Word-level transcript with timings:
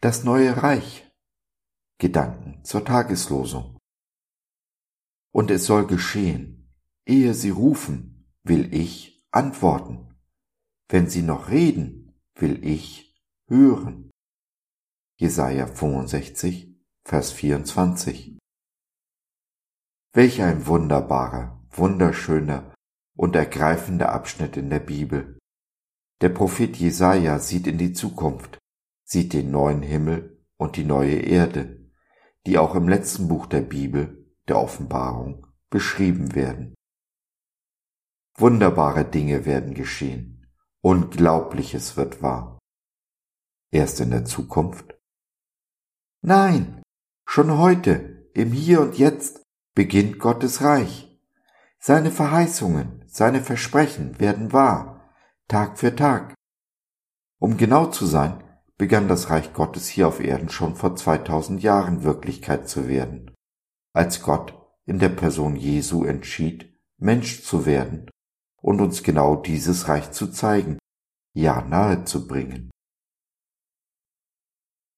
das 0.00 0.24
neue 0.24 0.62
Reich. 0.62 1.06
Gedanken 1.98 2.64
zur 2.64 2.84
Tageslosung. 2.84 3.78
Und 5.32 5.50
es 5.50 5.66
soll 5.66 5.86
geschehen, 5.86 6.72
ehe 7.06 7.34
sie 7.34 7.50
rufen, 7.50 8.32
will 8.42 8.72
ich 8.74 9.22
antworten. 9.30 10.16
Wenn 10.88 11.10
sie 11.10 11.20
noch 11.22 11.50
reden, 11.50 12.18
will 12.34 12.64
ich 12.66 13.14
hören. 13.48 14.10
Jesaja 15.18 15.66
65, 15.66 16.74
Vers 17.04 17.32
24. 17.32 18.38
Welch 20.14 20.40
ein 20.40 20.66
wunderbarer, 20.66 21.62
wunderschöner 21.70 22.74
und 23.14 23.36
ergreifender 23.36 24.12
Abschnitt 24.12 24.56
in 24.56 24.70
der 24.70 24.80
Bibel. 24.80 25.38
Der 26.22 26.30
Prophet 26.30 26.74
Jesaja 26.76 27.38
sieht 27.38 27.66
in 27.66 27.76
die 27.76 27.92
Zukunft, 27.92 28.59
sieht 29.10 29.32
den 29.32 29.50
neuen 29.50 29.82
Himmel 29.82 30.40
und 30.56 30.76
die 30.76 30.84
neue 30.84 31.16
Erde, 31.16 31.90
die 32.46 32.58
auch 32.58 32.76
im 32.76 32.88
letzten 32.88 33.26
Buch 33.26 33.46
der 33.46 33.60
Bibel, 33.60 34.32
der 34.46 34.58
Offenbarung, 34.58 35.48
beschrieben 35.68 36.34
werden. 36.34 36.74
Wunderbare 38.36 39.04
Dinge 39.04 39.44
werden 39.46 39.74
geschehen, 39.74 40.46
Unglaubliches 40.82 41.96
wird 41.96 42.22
wahr. 42.22 42.58
Erst 43.72 44.00
in 44.00 44.10
der 44.10 44.24
Zukunft? 44.24 44.94
Nein, 46.22 46.80
schon 47.26 47.58
heute, 47.58 48.30
im 48.34 48.52
Hier 48.52 48.80
und 48.80 48.96
Jetzt, 48.96 49.42
beginnt 49.74 50.18
Gottes 50.20 50.62
Reich. 50.62 51.20
Seine 51.80 52.10
Verheißungen, 52.10 53.04
seine 53.08 53.42
Versprechen 53.42 54.20
werden 54.20 54.52
wahr, 54.52 55.12
Tag 55.48 55.78
für 55.78 55.96
Tag. 55.96 56.34
Um 57.40 57.56
genau 57.56 57.86
zu 57.86 58.06
sein, 58.06 58.49
begann 58.80 59.08
das 59.08 59.28
Reich 59.28 59.52
Gottes 59.52 59.88
hier 59.88 60.08
auf 60.08 60.20
Erden 60.20 60.48
schon 60.48 60.74
vor 60.74 60.96
2000 60.96 61.62
Jahren 61.62 62.02
Wirklichkeit 62.02 62.66
zu 62.66 62.88
werden, 62.88 63.30
als 63.92 64.22
Gott 64.22 64.58
in 64.86 64.98
der 64.98 65.10
Person 65.10 65.54
Jesu 65.54 66.04
entschied, 66.04 66.80
Mensch 66.96 67.44
zu 67.44 67.66
werden 67.66 68.10
und 68.62 68.80
uns 68.80 69.02
genau 69.02 69.36
dieses 69.36 69.88
Reich 69.88 70.12
zu 70.12 70.28
zeigen, 70.28 70.78
ja 71.34 71.60
nahe 71.60 72.06
zu 72.06 72.26
bringen. 72.26 72.70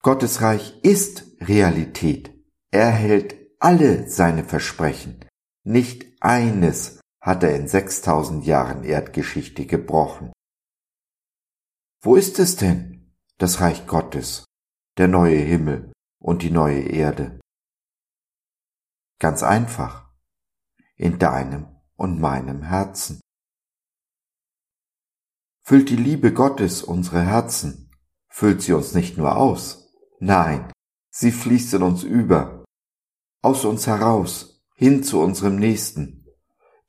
Gottes 0.01 0.43
Reich 0.43 0.79
ist 0.85 1.25
Realität. 1.41 2.33
Er 2.71 2.93
hält 2.93 3.35
alle 3.59 4.09
seine 4.09 4.45
Versprechen. 4.45 5.25
Nicht 5.65 6.07
eines 6.21 7.01
hat 7.21 7.43
er 7.43 7.57
in 7.57 7.67
6000 7.67 8.47
Jahren 8.47 8.85
Erdgeschichte 8.85 9.67
gebrochen. 9.67 10.33
Wo 12.01 12.15
ist 12.15 12.39
es 12.39 12.55
denn? 12.55 13.02
Das 13.43 13.61
Reich 13.61 13.89
Gottes, 13.89 14.45
der 14.99 15.09
neue 15.09 15.39
Himmel 15.39 15.93
und 16.21 16.43
die 16.43 16.51
neue 16.51 16.83
Erde. 16.83 17.41
Ganz 19.19 19.43
einfach, 19.43 20.13
in 20.95 21.19
deinem 21.19 21.67
und 21.97 22.21
meinem 22.21 22.63
Herzen. 22.63 23.21
Füllt 25.65 25.91
die 25.91 25.97
Liebe 25.97 26.33
Gottes 26.33 26.85
unsere 26.85 27.23
Herzen, 27.23 27.91
füllt 28.29 28.63
sie 28.63 28.75
uns 28.75 28.95
nicht 28.95 29.19
nur 29.19 29.37
aus, 29.37 29.93
nein, 30.21 30.71
sie 31.11 31.33
fließt 31.33 31.75
in 31.75 31.83
uns 31.83 32.05
über, 32.05 32.65
aus 33.43 33.65
uns 33.65 33.89
heraus, 33.89 34.63
hin 34.77 35.03
zu 35.03 35.21
unserem 35.21 35.57
Nächsten, 35.57 36.29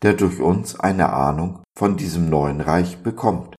der 0.04 0.14
durch 0.14 0.40
uns 0.40 0.80
eine 0.80 1.14
Ahnung 1.14 1.64
von 1.76 1.98
diesem 1.98 2.30
neuen 2.30 2.62
Reich 2.62 3.02
bekommt. 3.02 3.56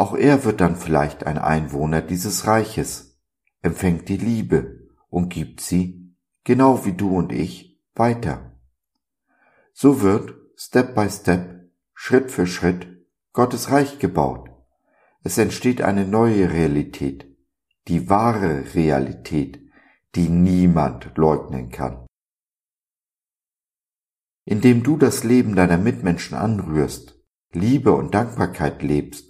Auch 0.00 0.14
er 0.14 0.44
wird 0.44 0.62
dann 0.62 0.76
vielleicht 0.76 1.26
ein 1.26 1.36
Einwohner 1.36 2.00
dieses 2.00 2.46
Reiches, 2.46 3.20
empfängt 3.60 4.08
die 4.08 4.16
Liebe 4.16 4.88
und 5.10 5.28
gibt 5.28 5.60
sie, 5.60 6.16
genau 6.42 6.86
wie 6.86 6.94
du 6.94 7.14
und 7.14 7.32
ich, 7.32 7.78
weiter. 7.94 8.58
So 9.74 10.00
wird, 10.00 10.32
Step 10.56 10.94
by 10.94 11.10
Step, 11.10 11.70
Schritt 11.92 12.30
für 12.30 12.46
Schritt, 12.46 12.88
Gottes 13.34 13.70
Reich 13.70 13.98
gebaut. 13.98 14.48
Es 15.22 15.36
entsteht 15.36 15.82
eine 15.82 16.06
neue 16.06 16.50
Realität, 16.50 17.36
die 17.86 18.08
wahre 18.08 18.74
Realität, 18.74 19.60
die 20.14 20.30
niemand 20.30 21.12
leugnen 21.16 21.68
kann. 21.68 22.06
Indem 24.46 24.82
du 24.82 24.96
das 24.96 25.24
Leben 25.24 25.54
deiner 25.56 25.76
Mitmenschen 25.76 26.38
anrührst, 26.38 27.20
Liebe 27.52 27.92
und 27.92 28.14
Dankbarkeit 28.14 28.82
lebst, 28.82 29.29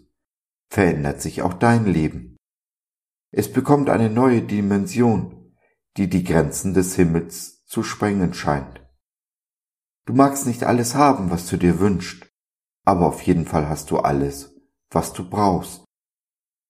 verändert 0.70 1.20
sich 1.20 1.42
auch 1.42 1.54
dein 1.54 1.84
Leben. 1.84 2.36
Es 3.32 3.52
bekommt 3.52 3.90
eine 3.90 4.08
neue 4.08 4.42
Dimension, 4.42 5.54
die 5.96 6.08
die 6.08 6.24
Grenzen 6.24 6.74
des 6.74 6.96
Himmels 6.96 7.64
zu 7.66 7.82
sprengen 7.82 8.34
scheint. 8.34 8.80
Du 10.06 10.14
magst 10.14 10.46
nicht 10.46 10.64
alles 10.64 10.94
haben, 10.94 11.30
was 11.30 11.46
du 11.46 11.56
dir 11.56 11.78
wünschst, 11.78 12.26
aber 12.84 13.06
auf 13.06 13.22
jeden 13.22 13.46
Fall 13.46 13.68
hast 13.68 13.90
du 13.90 13.98
alles, 13.98 14.54
was 14.90 15.12
du 15.12 15.28
brauchst. 15.28 15.84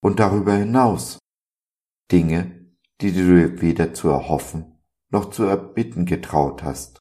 Und 0.02 0.18
darüber 0.18 0.54
hinaus 0.54 1.18
Dinge, 2.10 2.74
die 3.00 3.12
du 3.12 3.24
dir 3.24 3.60
weder 3.60 3.94
zu 3.94 4.08
erhoffen 4.08 4.70
noch 5.10 5.30
zu 5.30 5.44
erbitten 5.44 6.06
getraut 6.06 6.62
hast. 6.62 7.00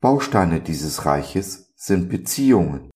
Bausteine 0.00 0.60
dieses 0.60 1.04
Reiches 1.04 1.72
sind 1.76 2.08
Beziehungen, 2.08 2.90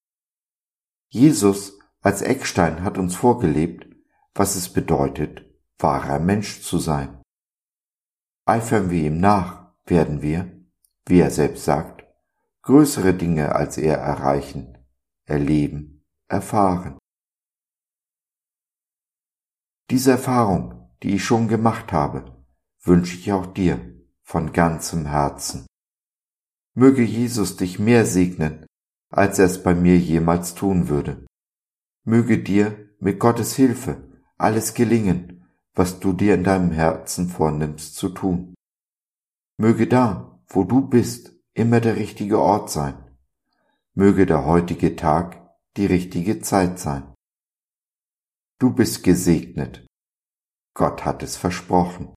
Jesus 1.15 1.79
als 2.01 2.23
Eckstein 2.23 2.83
hat 2.83 2.99
uns 2.99 3.15
vorgelebt, 3.15 3.87
was 4.35 4.57
es 4.57 4.73
bedeutet, 4.73 5.45
wahrer 5.79 6.19
Mensch 6.19 6.63
zu 6.63 6.81
sein. 6.81 7.23
Eifern 8.47 8.91
wir 8.91 9.05
ihm 9.07 9.21
nach, 9.21 9.73
werden 9.85 10.23
wir, 10.23 10.67
wie 11.07 11.21
er 11.21 11.31
selbst 11.31 11.65
sagt, 11.65 12.05
größere 12.63 13.15
Dinge 13.15 13.55
als 13.55 13.79
er 13.79 13.99
erreichen, 13.99 14.77
erleben, 15.25 16.05
erfahren. 16.27 16.99
Diese 19.91 20.11
Erfahrung, 20.11 20.91
die 21.05 21.15
ich 21.15 21.25
schon 21.25 21.47
gemacht 21.47 21.93
habe, 21.93 22.45
wünsche 22.83 23.17
ich 23.17 23.33
auch 23.33 23.47
dir 23.47 24.05
von 24.23 24.53
ganzem 24.53 25.07
Herzen. 25.07 25.65
Möge 26.75 27.05
Jesus 27.05 27.57
dich 27.57 27.79
mehr 27.79 28.05
segnen 28.05 28.67
als 29.17 29.39
er 29.39 29.47
es 29.47 29.63
bei 29.63 29.75
mir 29.75 29.97
jemals 29.97 30.55
tun 30.55 30.89
würde. 30.89 31.25
Möge 32.05 32.43
dir 32.43 32.91
mit 32.99 33.21
Gottes 33.21 33.55
Hilfe 33.55 34.11
alles 34.37 34.75
gelingen, 34.75 35.47
was 35.75 36.01
du 36.01 36.13
dir 36.13 36.35
in 36.35 36.43
deinem 36.43 36.73
Herzen 36.73 37.29
vornimmst 37.29 37.95
zu 37.95 38.09
tun. 38.09 38.55
Möge 39.57 39.87
da, 39.87 40.41
wo 40.49 40.65
du 40.65 40.89
bist, 40.89 41.33
immer 41.55 41.81
der 41.81 41.97
richtige 41.97 42.41
Ort 42.41 42.71
sein. 42.71 43.17
Möge 43.95 44.27
der 44.27 44.45
heutige 44.45 44.97
Tag 44.97 45.41
die 45.77 45.87
richtige 45.87 46.41
Zeit 46.41 46.81
sein. 46.81 47.15
Du 48.59 48.75
bist 48.75 49.05
gesegnet. 49.05 49.87
Gott 50.75 51.05
hat 51.05 51.23
es 51.23 51.37
versprochen. 51.37 52.15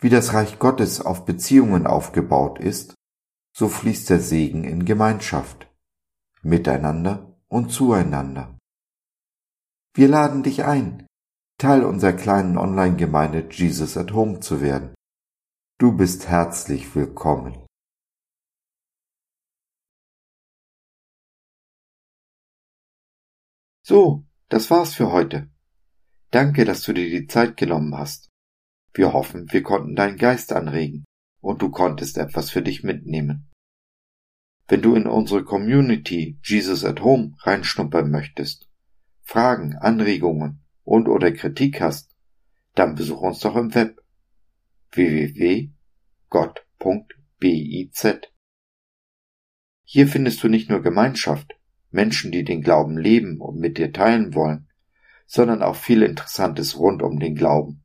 Wie 0.00 0.10
das 0.10 0.32
Reich 0.32 0.58
Gottes 0.58 1.00
auf 1.00 1.24
Beziehungen 1.24 1.86
aufgebaut 1.86 2.60
ist, 2.60 2.94
so 3.52 3.68
fließt 3.68 4.10
der 4.10 4.20
Segen 4.20 4.62
in 4.64 4.84
Gemeinschaft, 4.84 5.68
miteinander 6.42 7.36
und 7.48 7.72
zueinander. 7.72 8.56
Wir 9.94 10.06
laden 10.06 10.44
dich 10.44 10.64
ein, 10.64 11.08
Teil 11.58 11.82
unserer 11.82 12.12
kleinen 12.12 12.56
Online-Gemeinde 12.56 13.48
Jesus 13.50 13.96
at 13.96 14.12
Home 14.12 14.38
zu 14.38 14.60
werden. 14.60 14.94
Du 15.78 15.96
bist 15.96 16.28
herzlich 16.28 16.94
willkommen. 16.94 17.66
So, 23.84 24.24
das 24.48 24.70
war's 24.70 24.94
für 24.94 25.10
heute. 25.10 25.50
Danke, 26.30 26.64
dass 26.64 26.82
du 26.82 26.92
dir 26.92 27.08
die 27.10 27.26
Zeit 27.26 27.56
genommen 27.56 27.96
hast. 27.96 28.27
Wir 28.92 29.12
hoffen, 29.12 29.52
wir 29.52 29.62
konnten 29.62 29.94
deinen 29.94 30.16
Geist 30.16 30.52
anregen 30.52 31.04
und 31.40 31.62
du 31.62 31.70
konntest 31.70 32.18
etwas 32.18 32.50
für 32.50 32.62
dich 32.62 32.82
mitnehmen. 32.82 33.48
Wenn 34.66 34.82
du 34.82 34.94
in 34.94 35.06
unsere 35.06 35.44
Community 35.44 36.38
Jesus 36.42 36.84
at 36.84 37.00
Home 37.00 37.34
reinschnuppern 37.40 38.10
möchtest, 38.10 38.68
Fragen, 39.22 39.76
Anregungen 39.76 40.62
und 40.84 41.08
oder 41.08 41.32
Kritik 41.32 41.80
hast, 41.80 42.14
dann 42.74 42.94
besuch 42.94 43.20
uns 43.22 43.40
doch 43.40 43.56
im 43.56 43.74
Web 43.74 44.00
www.gott.biz. 44.92 45.72
Hier 49.84 50.06
findest 50.06 50.42
du 50.42 50.48
nicht 50.48 50.68
nur 50.68 50.82
Gemeinschaft, 50.82 51.58
Menschen, 51.90 52.30
die 52.30 52.44
den 52.44 52.60
Glauben 52.60 52.98
leben 52.98 53.40
und 53.40 53.58
mit 53.58 53.78
dir 53.78 53.92
teilen 53.92 54.34
wollen, 54.34 54.68
sondern 55.26 55.62
auch 55.62 55.76
viel 55.76 56.02
Interessantes 56.02 56.78
rund 56.78 57.02
um 57.02 57.18
den 57.18 57.34
Glauben 57.34 57.84